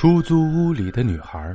[0.00, 1.54] 出租屋里的女孩。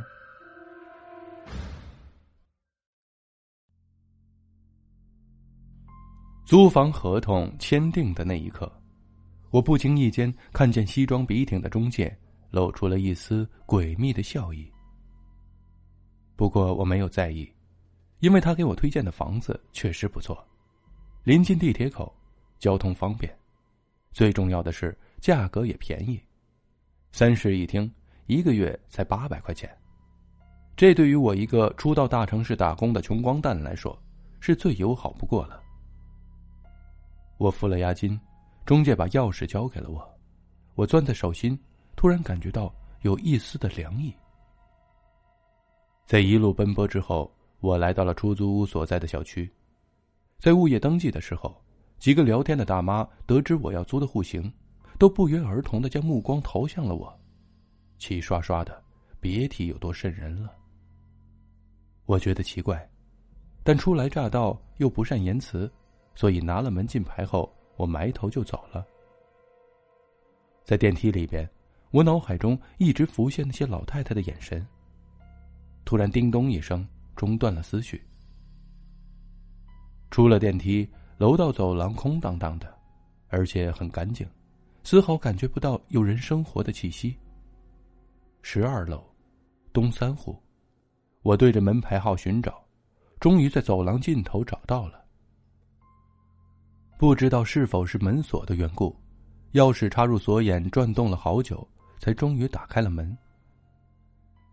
[6.46, 8.72] 租房合同签订的那一刻，
[9.50, 12.16] 我不经意间看见西装笔挺的中介
[12.52, 14.72] 露出了一丝诡秘的笑意。
[16.36, 17.52] 不过我没有在意，
[18.20, 20.38] 因为他给我推荐的房子确实不错，
[21.24, 22.16] 临近地铁口，
[22.60, 23.36] 交通方便，
[24.12, 26.22] 最重要的是价格也便宜，
[27.12, 27.92] 三室一厅，
[28.28, 29.70] 一个月才八百块钱。
[30.76, 33.98] 这对于我一个初到大城市打工的穷光蛋来说，
[34.40, 35.62] 是最友好不过了。
[37.38, 38.20] 我付了押金，
[38.66, 40.06] 中介把钥匙交给了我。
[40.74, 41.58] 我攥在手心，
[41.96, 44.14] 突然感觉到有一丝的凉意。
[46.06, 49.50] 在一路奔波之后，我来到了出租屋所在的小区。
[50.40, 51.56] 在物业登记的时候，
[51.98, 54.52] 几个聊天的大妈得知我要租的户型，
[55.00, 57.18] 都不约而同的将目光投向了我，
[57.98, 58.84] 齐刷刷的，
[59.20, 60.54] 别提有多瘆人了。
[62.06, 62.88] 我觉得奇怪，
[63.64, 65.72] 但初来乍到又不善言辞。
[66.18, 68.88] 所以拿了门禁牌后，我埋头就走了。
[70.64, 71.46] 在电梯里边，
[71.92, 74.66] 我脑海中一直浮现那些老太太的眼神。
[75.84, 78.02] 突然，叮咚一声，中断了思绪。
[80.10, 82.74] 出了电梯，楼道走廊空荡荡的，
[83.28, 84.26] 而且很干净，
[84.86, 87.18] 丝毫感觉不到有人生活的气息。
[88.48, 89.04] 十二楼，
[89.74, 90.40] 东三户，
[91.24, 92.64] 我对着门牌号寻找，
[93.20, 95.04] 终于在走廊尽头找到了。
[96.96, 98.96] 不知道是否是门锁的缘故，
[99.54, 103.18] 钥匙插入锁眼转动了好久，才终于打开了门。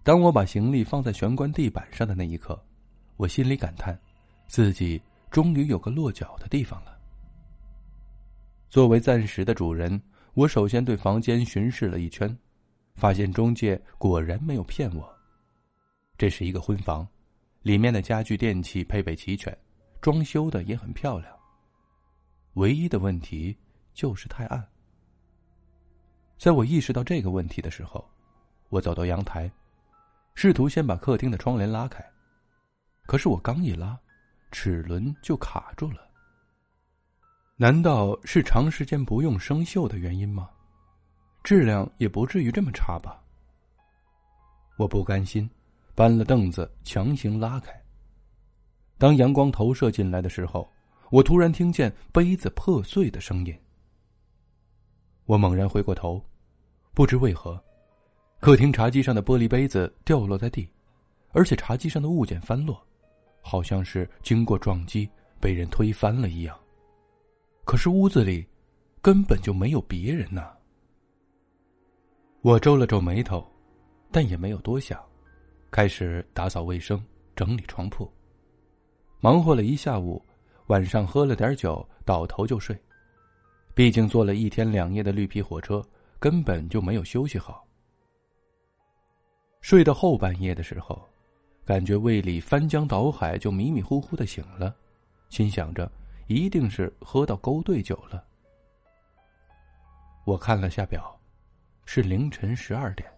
[0.02, 2.58] 当我把行李放在玄关地板上的那一刻，
[3.18, 3.96] 我心里感叹，
[4.46, 6.98] 自己终于有个落脚的地方了。
[8.70, 10.00] 作为暂时的主人，
[10.32, 12.34] 我首先对房间巡视了一圈，
[13.02, 15.12] 发现中介果然没有骗我。
[16.16, 17.04] 这是一个婚房，
[17.62, 19.52] 里面的家具电器配备齐全，
[20.00, 21.36] 装修的也很漂亮。
[22.52, 23.58] 唯一的问题
[23.92, 24.64] 就是太暗。
[26.38, 28.08] 在我意识到这个问题的时候，
[28.68, 29.50] 我走到阳台，
[30.36, 32.08] 试图先把客厅的窗帘拉开，
[33.04, 33.98] 可是我刚一拉，
[34.52, 36.08] 齿轮就卡住了。
[37.56, 40.48] 难道是长时间不用生锈的原因吗？
[41.42, 43.22] 质量也不至于这么差吧？
[44.76, 45.48] 我不甘心，
[45.94, 47.72] 搬了凳子强行拉开。
[48.98, 50.70] 当阳光投射进来的时候。
[51.12, 53.54] 我突然听见杯子破碎的声音，
[55.26, 56.24] 我猛然回过头，
[56.94, 57.62] 不知为何，
[58.40, 60.66] 客厅茶几上的玻璃杯子掉落在地，
[61.32, 62.82] 而且茶几上的物件翻落，
[63.42, 65.06] 好像是经过撞击
[65.38, 66.58] 被人推翻了一样。
[67.66, 68.48] 可是屋子里
[69.02, 70.50] 根本就没有别人呐。
[72.42, 73.46] 我皱了皱眉头，
[74.10, 75.00] 但也没有多想，
[75.70, 77.00] 开始打扫卫生、
[77.36, 78.12] 整理床铺，
[79.20, 80.20] 忙活了一下午。
[80.66, 82.76] 晚上喝了点酒，倒头就睡。
[83.74, 85.80] 毕竟坐了一天两夜的绿皮火车，
[86.18, 87.64] 根本就没有休息好。
[89.60, 91.00] 睡到后半夜的时候，
[91.64, 94.74] 感觉胃里翻江倒海，就迷迷糊糊的醒了，
[95.28, 95.88] 心想着
[96.26, 98.24] 一定是喝到勾兑酒了。
[100.24, 101.16] 我看了下表，
[101.84, 103.08] 是凌晨十二点，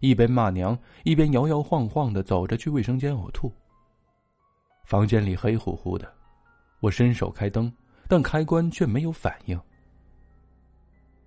[0.00, 3.52] 一边骂娘，一边摇摇晃晃的走着去卫生间呕吐。
[4.84, 6.12] 房间里黑乎乎的。
[6.80, 7.72] 我伸手开灯，
[8.08, 9.60] 但开关却没有反应。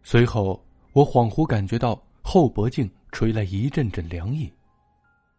[0.04, 0.62] 随后，
[0.92, 4.52] 我恍惚感觉到后脖颈吹来一阵阵凉意，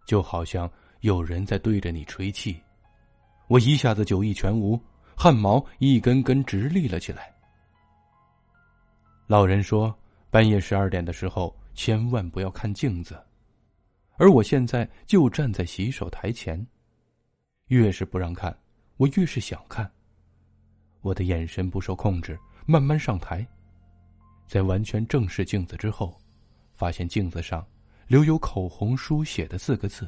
[0.07, 2.59] 就好像有人在对着你吹气。
[3.47, 4.81] 我一下子酒意全无，
[5.15, 7.31] 汗毛一根根直立了起来。
[9.27, 9.95] 老人说，
[10.37, 13.19] 半夜十二点的时候千万不要看镜子，
[14.19, 16.63] 而我现在就站在洗手台前，
[17.69, 18.55] 越是不让看，
[18.99, 19.91] 我越是想看。
[21.01, 23.49] 我的眼神不受控制，慢慢上台，
[24.47, 26.15] 在完全正视镜子之后，
[26.75, 27.67] 发现镜子上
[28.07, 30.07] 留有口红书写的四个字：“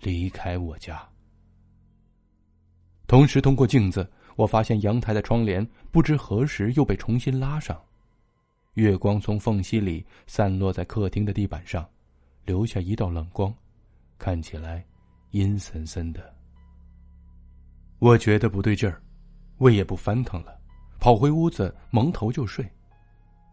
[0.00, 1.04] 离开我家。”
[3.08, 7.76] 同时，通过镜子，我发现阳台的窗帘不知何时又被重新拉上，
[8.74, 11.86] 月光从缝隙里散落在客厅的地板上，
[12.44, 13.54] 留下一道冷光，
[14.18, 14.84] 看起来
[15.32, 16.34] 阴森森的。
[17.98, 19.00] 我觉得不对劲儿。
[19.58, 20.58] 胃也不翻腾了，
[20.98, 22.68] 跑回屋子蒙头就睡，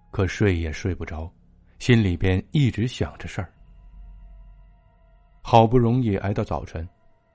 [0.10, 1.32] 可睡也睡不着，
[1.78, 3.54] 心里边一直想着事儿。
[5.44, 6.88] 好不容易挨到早晨，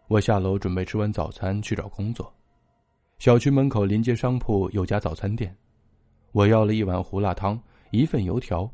[0.08, 2.34] 我下楼准备吃完早餐去找工作。
[3.18, 5.56] 小区门口临街商铺有家早餐店，
[6.32, 7.60] 我要了一碗胡辣汤，
[7.94, 8.68] 一份油条，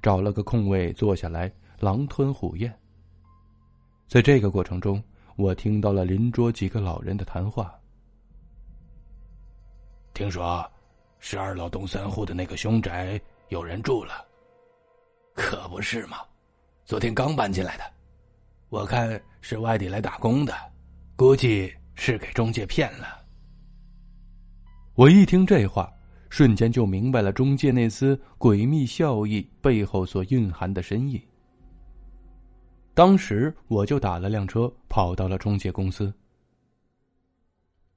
[0.00, 2.72] 找了个空位坐下来，狼吞虎咽。
[4.06, 5.02] 在这个过程中，
[5.36, 7.74] 我听到了邻桌几个老人的谈话。
[10.14, 10.64] 听说，
[11.18, 14.24] 十二楼东三户的那个凶宅有人住了。
[15.34, 16.18] 可不是嘛，
[16.84, 17.84] 昨天刚搬进来的，
[18.68, 20.54] 我看是外地来打工的，
[21.16, 23.24] 估计是给中介骗了。
[24.94, 25.90] 我一听这话，
[26.30, 31.20] 瞬间就明白了中介那丝诡秘笑意背后所蕴含的深意。
[32.94, 36.12] 当时我就打了辆车，跑到了中介公司。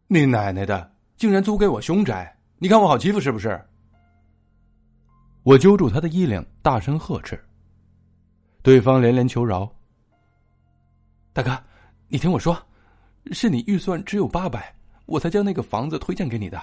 [0.08, 2.36] 你奶奶的，竟然租给我凶宅！
[2.58, 3.60] 你看我好欺负是不是？
[5.44, 7.40] 我揪住他的衣领，大声呵斥。
[8.62, 9.70] 对方连连求饶
[11.34, 11.62] ：“大哥，
[12.08, 12.58] 你听我说，
[13.32, 14.74] 是你预算只有八百，
[15.06, 16.62] 我才将那个房子推荐给你的。”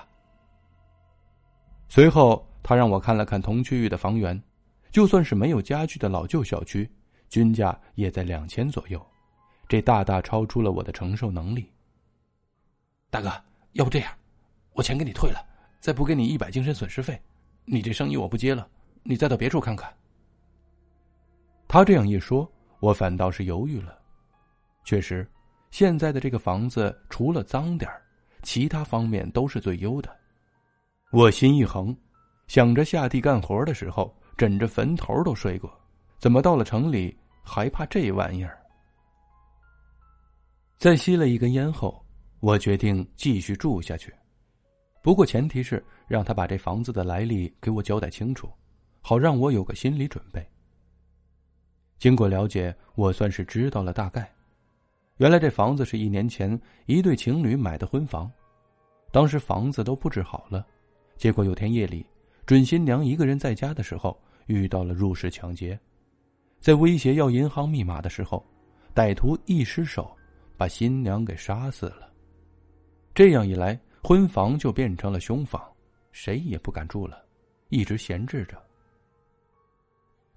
[1.92, 4.40] 随后，他让我看了看同区域的房源，
[4.92, 6.88] 就算是没有家具的老旧小区。
[7.28, 9.04] 均价也在两千左右，
[9.68, 11.68] 这大大超出了我的承受能力。
[13.10, 13.28] 大哥，
[13.72, 14.12] 要不这样，
[14.72, 15.44] 我钱给你退了，
[15.80, 17.20] 再补给你一百精神损失费。
[17.64, 18.68] 你这生意我不接了，
[19.02, 19.92] 你再到别处看看。
[21.66, 22.48] 他这样一说，
[22.78, 23.98] 我反倒是犹豫了。
[24.84, 25.28] 确实，
[25.72, 27.90] 现在的这个房子除了脏点
[28.42, 30.19] 其他方面都是最优的。
[31.12, 31.96] 我心一横，
[32.46, 35.68] 想着下地干活的时候，枕着坟头都睡过。
[36.20, 38.64] 怎么到了城里还怕这玩意儿？
[40.78, 42.00] 在吸了一根烟后，
[42.38, 44.14] 我决定继续住下去。
[45.02, 48.48] 不过前提是让他把这房子的来历给我交代清楚，
[49.00, 50.46] 好让我有个心理准备。
[51.98, 54.32] 经过了解，我算是知道了大概。
[55.16, 58.30] 原来这房子是一年前一对情侣买的婚房，
[59.10, 60.64] 当时房子都布置好了，
[61.20, 62.06] 结果有天夜里，
[62.46, 65.78] 准新娘一个人在家的时候，遇到了入室抢劫。
[66.62, 68.42] 在威胁要银行密码的时候，
[68.94, 70.10] 歹徒一失手，
[70.56, 72.10] 把新娘给杀死了。
[73.14, 75.62] 这样一来，婚房就变成了凶房，
[76.10, 77.22] 谁也不敢住了，
[77.68, 78.56] 一直闲置着。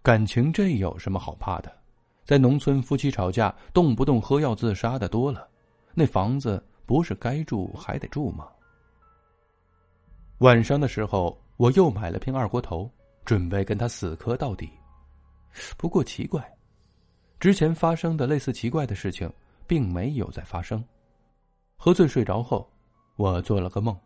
[0.01, 1.73] 感情这有什么好怕的？
[2.25, 5.47] 在农村，夫妻吵架动不动喝药自杀的多了，
[5.93, 8.49] 那房子不是该住还得住吗？
[10.43, 12.91] 晚上的时候，我又买了瓶二锅头，
[13.23, 14.69] 准备跟他死磕到底。
[15.77, 16.45] 不过奇怪，
[17.39, 19.31] 之前发生的类似奇怪的事情，
[19.65, 20.83] 并没有再发生。
[21.77, 22.69] 喝醉睡着后，
[23.15, 23.97] 我做了个梦，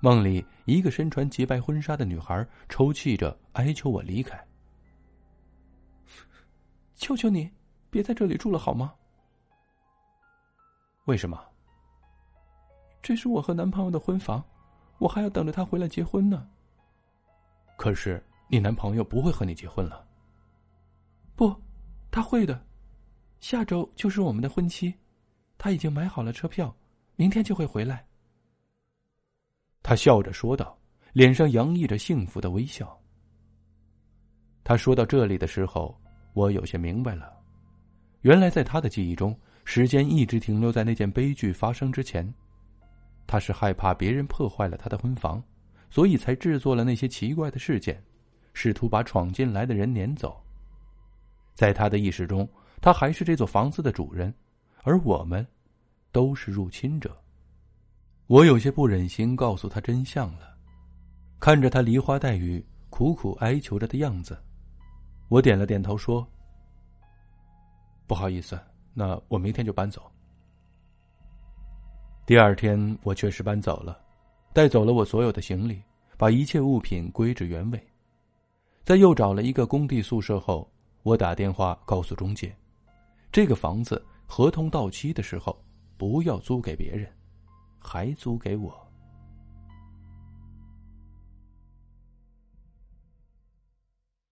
[0.00, 4.38] 梦里一个身穿洁白婚纱的女孩抽泣着哀求我离开。
[6.94, 7.50] 求求你，
[7.88, 8.92] 别在这里住了好吗？
[11.06, 11.42] 为什么？
[13.00, 14.44] 这是我和男朋友的婚房，
[15.00, 16.46] 我还要等着他回来结婚呢。
[17.76, 20.06] 可是你男朋友不会和你结婚了。
[21.34, 21.56] 不，
[22.10, 22.62] 他会的。
[23.40, 24.92] 下周就是我们的婚期，
[25.56, 26.76] 他已经买好了车票，
[27.16, 28.06] 明天就会回来。
[29.82, 30.78] 他笑着说道，
[31.14, 32.94] 脸上洋溢着幸福的微笑。
[34.62, 35.98] 他说到这里的时候，
[36.34, 37.32] 我有些明白了，
[38.20, 42.30] 原来在他的记忆中，时间一直停留在那件悲剧发生之前。
[43.30, 45.40] 他是害怕别人破坏了他的婚房，
[45.88, 48.02] 所以才制作了那些奇怪的事件，
[48.54, 50.44] 试图把闯进来的人撵走。
[51.54, 52.48] 在他的意识中，
[52.82, 54.34] 他还是这座房子的主人，
[54.82, 55.46] 而我们，
[56.10, 57.16] 都是入侵者。
[58.26, 60.58] 我有些不忍心告诉他真相了，
[61.38, 64.36] 看着他梨花带雨、苦苦哀求着的样子，
[65.28, 66.28] 我点了点头说
[68.08, 68.60] ：“不好意思，
[68.92, 70.10] 那我明天就搬走。”
[72.30, 74.00] 第二天，我确实搬走了，
[74.52, 75.82] 带走了我所有的行李，
[76.16, 77.86] 把一切物品归置原位，
[78.84, 80.70] 在又找了一个工地宿舍后。
[81.02, 82.54] 我打电话告诉中介，
[83.32, 85.60] 这个房子合同到期的时候
[85.96, 87.12] 不要租给别人，
[87.80, 88.80] 还租给我。